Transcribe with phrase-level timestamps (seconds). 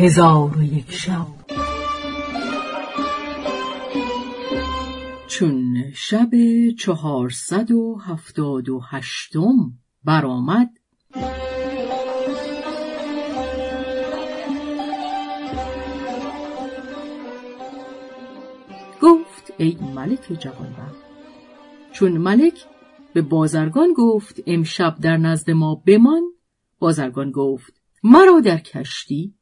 [0.00, 1.26] هزار و یک شب.
[5.26, 6.30] چون شب
[6.78, 9.72] چهارصد و هفتاد و هشتم
[10.04, 10.70] برآمد
[19.02, 21.04] گفت ای ملک جوانبخت
[21.92, 22.64] چون ملک
[23.14, 26.22] به بازرگان گفت امشب در نزد ما بمان
[26.78, 29.37] بازرگان گفت مرا در کشتی؟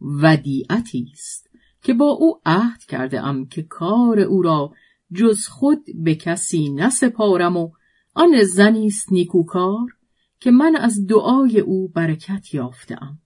[0.00, 1.50] ودیعتی است
[1.82, 4.72] که با او عهد کرده ام که کار او را
[5.12, 7.70] جز خود به کسی نسپارم و
[8.14, 9.96] آن زنی است نیکوکار
[10.40, 13.18] که من از دعای او برکت یافتم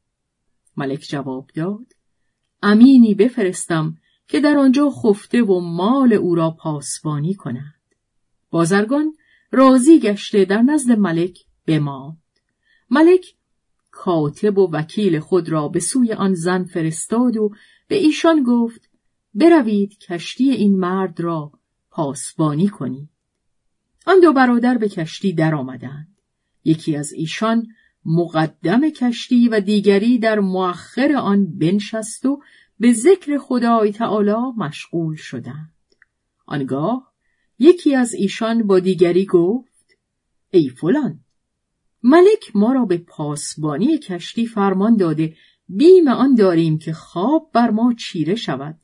[0.77, 1.87] ملک جواب داد
[2.62, 3.96] امینی بفرستم
[4.29, 7.74] که در آنجا خفته و مال او را پاسبانی کند.
[8.51, 9.16] بازرگان
[9.51, 12.18] راضی گشته در نزد ملک بماند.
[12.91, 13.34] ملک
[13.95, 17.51] کاتب و وکیل خود را به سوی آن زن فرستاد و
[17.88, 18.91] به ایشان گفت
[19.35, 21.52] بروید کشتی این مرد را
[21.91, 23.09] پاسبانی کنید.
[24.07, 26.16] آن دو برادر به کشتی درآمدند.
[26.65, 27.66] یکی از ایشان
[28.05, 32.43] مقدم کشتی و دیگری در مؤخر آن بنشست و
[32.79, 35.74] به ذکر خدای تعالی مشغول شدند.
[36.46, 37.13] آنگاه
[37.59, 39.99] یکی از ایشان با دیگری گفت
[40.51, 41.24] ای فلان
[42.05, 45.37] ملک ما را به پاسبانی کشتی فرمان داده.
[45.69, 48.79] بیم آن داریم که خواب بر ما چیره شود.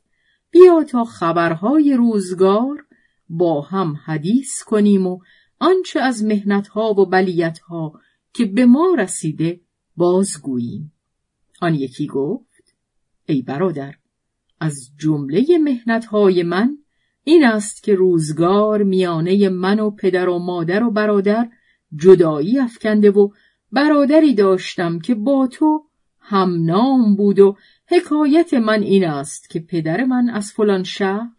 [0.51, 2.85] بیا تا خبرهای روزگار
[3.29, 5.19] با هم حدیث کنیم و
[5.59, 7.93] آنچه از مهنتها و بلیتها
[8.33, 9.61] که به ما رسیده
[9.95, 10.93] بازگوییم.
[11.61, 12.75] آن یکی گفت
[13.25, 13.95] ای برادر
[14.59, 16.77] از جمله مهنتهای من
[17.23, 21.49] این است که روزگار میانه من و پدر و مادر و برادر
[21.95, 23.29] جدایی افکنده و
[23.71, 25.87] برادری داشتم که با تو
[26.19, 31.35] هم نام بود و حکایت من این است که پدر من از فلان شهر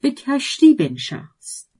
[0.00, 1.70] به کشتی بنشست.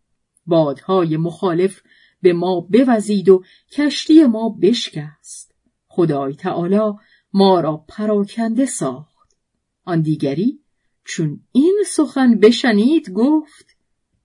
[0.47, 1.83] بادهای مخالف
[2.23, 5.55] به ما بوزید و کشتی ما بشکست.
[5.87, 6.93] خدای تعالی
[7.33, 9.37] ما را پراکنده ساخت.
[9.85, 10.61] آن دیگری
[11.05, 13.77] چون این سخن بشنید گفت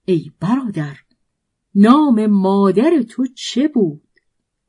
[0.04, 0.96] ای برادر
[1.78, 4.02] نام مادر تو چه بود؟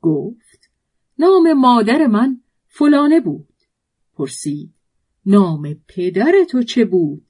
[0.00, 0.70] گفت
[1.18, 3.54] نام مادر من فلانه بود
[4.14, 4.74] پرسید
[5.26, 7.26] نام پدر تو چه بود؟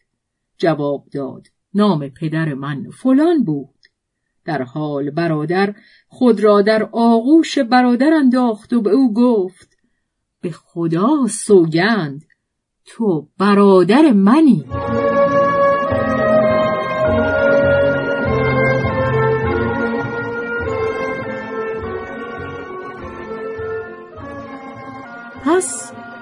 [0.58, 3.78] جواب داد نام پدر من فلان بود
[4.44, 5.74] در حال برادر
[6.08, 9.78] خود را در آغوش برادر انداخت و به او گفت
[10.40, 12.24] به خدا سوگند
[12.84, 14.64] تو برادر منی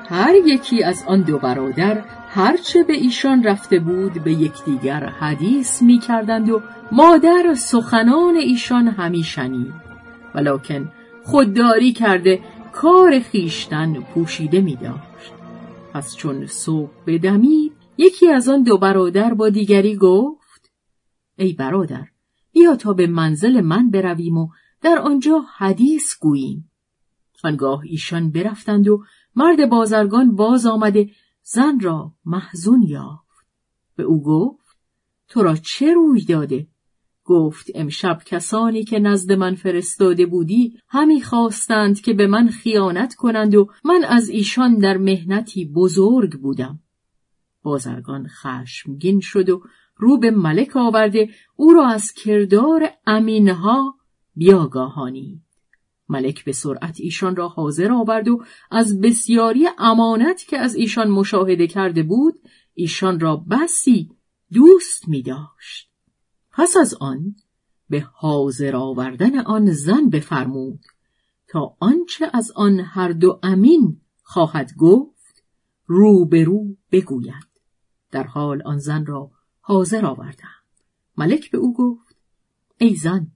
[0.08, 5.98] هر یکی از آن دو برادر هرچه به ایشان رفته بود به یکدیگر حدیث می
[5.98, 6.62] کردند و
[6.92, 9.74] مادر سخنان ایشان همی شنید.
[10.34, 10.92] ولکن
[11.24, 12.40] خودداری کرده
[12.72, 15.32] کار خیشتن پوشیده می داشت
[15.94, 20.70] پس چون صبح بدمید یکی از آن دو برادر با دیگری گفت
[21.38, 22.04] ای برادر
[22.52, 24.48] بیا تا به منزل من برویم و
[24.82, 26.70] در آنجا حدیث گوییم.
[27.46, 29.04] آنگاه ایشان برفتند و
[29.36, 31.10] مرد بازرگان باز آمده
[31.42, 33.46] زن را محزون یافت.
[33.96, 34.76] به او گفت
[35.28, 36.66] تو را چه روی داده؟
[37.24, 43.54] گفت امشب کسانی که نزد من فرستاده بودی همی خواستند که به من خیانت کنند
[43.54, 46.80] و من از ایشان در مهنتی بزرگ بودم.
[47.62, 49.62] بازرگان خشمگین شد و
[49.96, 53.94] رو به ملک آورده او را از کردار امینها
[54.36, 55.45] بیاگاهانی.
[56.08, 61.66] ملک به سرعت ایشان را حاضر آورد و از بسیاری امانت که از ایشان مشاهده
[61.66, 62.34] کرده بود
[62.74, 64.10] ایشان را بسی
[64.52, 65.90] دوست می داشت.
[66.52, 67.36] پس از آن
[67.88, 70.80] به حاضر آوردن آن زن بفرمود
[71.48, 75.44] تا آنچه از آن هر دو امین خواهد گفت
[75.86, 77.47] رو به رو بگوید
[78.10, 79.30] در حال آن زن را
[79.60, 80.66] حاضر آوردند
[81.16, 82.16] ملک به او گفت
[82.78, 83.32] ای زن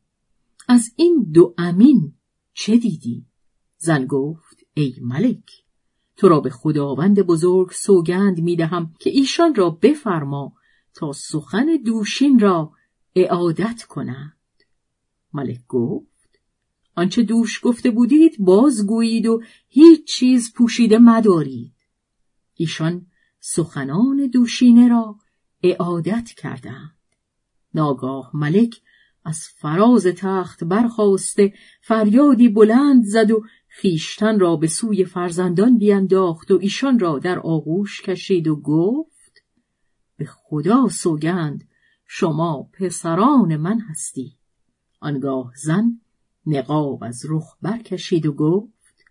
[0.68, 2.14] از این دو امین
[2.52, 3.26] چه دیدی؟
[3.78, 5.50] زن گفت ای ملک
[6.16, 10.52] تو را به خداوند بزرگ سوگند می دهم که ایشان را بفرما
[10.94, 12.72] تا سخن دوشین را
[13.14, 14.36] اعادت کنند.
[15.32, 16.40] ملک گفت
[16.96, 21.74] آنچه دوش گفته بودید بازگویید و هیچ چیز پوشیده مدارید.
[22.54, 23.06] ایشان
[23.40, 25.18] سخنان دوشینه را
[25.62, 26.96] اعادت کردند.
[27.74, 28.80] ناگاه ملک
[29.24, 36.58] از فراز تخت برخواسته فریادی بلند زد و خیشتن را به سوی فرزندان بینداخت و
[36.62, 39.42] ایشان را در آغوش کشید و گفت
[40.16, 41.68] به خدا سوگند
[42.06, 44.36] شما پسران من هستی.
[45.00, 46.00] آنگاه زن
[46.46, 49.04] نقاب از رخ برکشید و گفت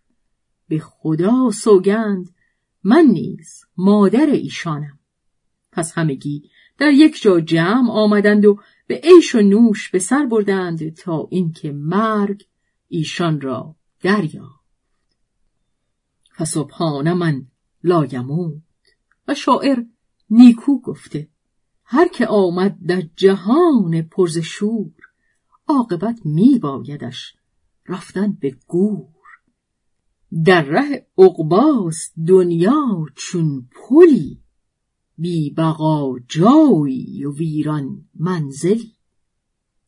[0.67, 2.35] به خدا سوگند
[2.83, 4.99] من نیز مادر ایشانم.
[5.71, 10.93] پس همگی در یک جا جمع آمدند و به عیش و نوش به سر بردند
[10.93, 12.47] تا اینکه مرگ
[12.87, 14.59] ایشان را دریافت
[16.37, 17.47] فسبحان من
[17.83, 18.61] لایموت
[19.27, 19.83] و شاعر
[20.29, 21.27] نیکو گفته
[21.83, 24.91] هر که آمد در جهان پرزشور
[25.67, 27.33] عاقبت می بایدش
[27.87, 29.07] رفتن به گور.
[30.45, 34.41] در ره عقباست دنیا چون پلی
[35.19, 38.93] بی بقا جایی و ویران منزلی.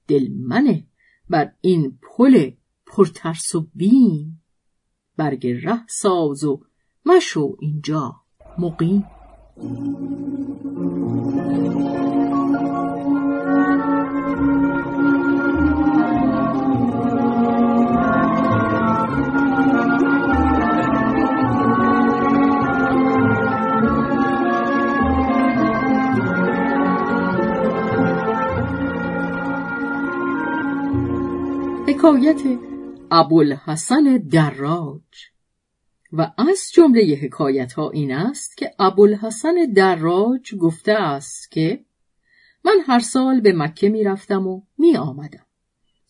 [0.08, 0.88] دل منه
[1.30, 2.52] بر این پل
[2.86, 4.44] پرترس و بیم.
[5.18, 6.62] برگ ره ساز و
[7.06, 8.16] مشو اینجا
[8.58, 9.04] مقیم.
[32.12, 32.60] حکایت
[33.12, 35.02] ابوالحسن دراج
[36.14, 41.86] و از جمله حکایت ها این است که ابوالحسن دراج گفته است که
[42.66, 45.46] من هر سال به مکه می رفتم و می آمدم.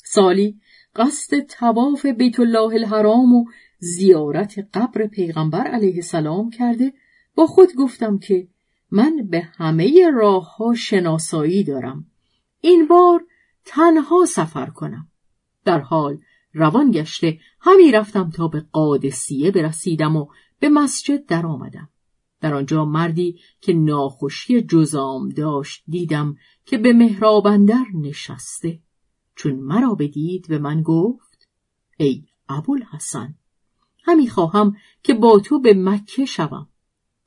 [0.04, 0.60] سالی
[0.96, 3.46] قصد تواف بیت الله الحرام و
[3.80, 6.94] زیارت قبر پیغمبر علیه السلام کرده
[7.36, 8.48] با خود گفتم که
[8.92, 12.06] من به همه راه ها شناسایی دارم.
[12.62, 13.26] این بار
[13.66, 15.11] تنها سفر کنم.
[15.66, 16.18] در حال
[16.54, 20.28] روان گشته همی رفتم تا به قادسیه برسیدم و
[20.60, 21.90] به مسجد در آمدم.
[22.42, 26.36] در آنجا مردی که ناخوشی جزام داشت دیدم
[26.66, 28.80] که به مهرابندر نشسته.
[29.36, 31.50] چون مرا بدید به من گفت
[31.98, 33.36] ای ابوالحسن
[34.04, 36.70] همی خواهم که با تو به مکه شوم.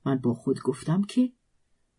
[0.06, 1.32] من با خود گفتم که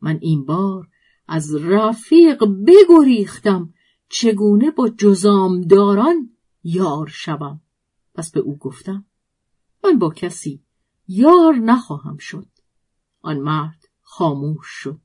[0.02, 0.88] من این بار
[1.28, 3.74] از رفیق بگریختم
[4.10, 7.62] چگونه با جزامداران یار شوم؟
[8.14, 9.06] پس به او گفتم
[9.84, 10.64] من با کسی
[11.08, 12.48] یار نخواهم شد.
[13.22, 15.02] آن مرد خاموش شد.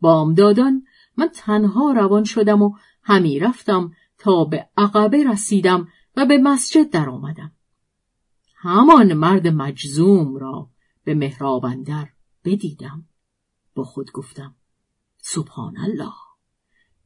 [0.00, 0.84] بامدادان
[1.16, 7.08] من تنها روان شدم و همی رفتم تا به عقبه رسیدم و به مسجد در
[7.08, 7.52] آمدم.
[8.56, 10.70] همان مرد مجزوم را
[11.04, 12.08] به مهرابندر
[12.44, 13.08] بدیدم.
[13.74, 14.56] با خود گفتم
[15.18, 16.27] سبحان الله.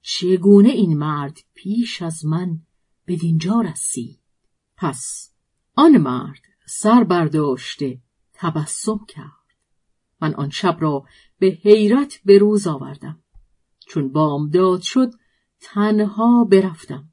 [0.02, 2.58] چگونه این مرد پیش از من
[3.04, 4.20] به دینجا رسید؟
[4.76, 5.32] پس
[5.74, 8.00] آن مرد سر برداشته
[8.34, 9.28] تبسم کرد.
[10.20, 11.04] من آن شب را
[11.38, 13.22] به حیرت به روز آوردم.
[13.88, 15.10] چون بامداد شد
[15.60, 17.08] تنها برفتم.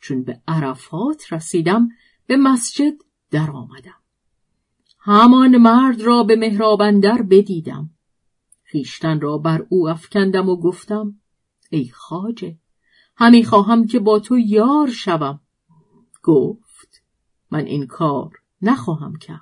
[0.00, 1.88] چون به عرفات رسیدم
[2.26, 2.94] به مسجد
[3.30, 4.00] در آمدم.
[4.98, 7.90] همان مرد را به مهرابندر بدیدم.
[8.62, 11.19] خیشتن را بر او افکندم و گفتم
[11.70, 12.58] ای خاجه
[13.16, 15.40] همی خواهم که با تو یار شوم.
[16.22, 17.02] گفت
[17.50, 19.40] من این کار نخواهم کرد.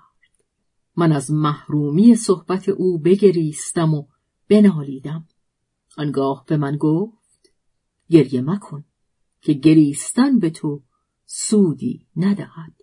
[0.97, 4.06] من از محرومی صحبت او بگریستم و
[4.49, 5.29] بنالیدم.
[5.97, 7.53] آنگاه به من گفت
[8.11, 8.85] گریه مکن
[9.41, 10.82] که گریستن به تو
[11.27, 12.82] سودی ندهد.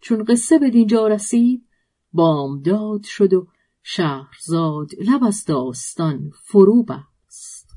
[0.00, 1.66] چون قصه به دینجا رسید
[2.12, 3.48] بامداد شد و
[3.82, 7.76] شهرزاد لب از داستان فرو بست.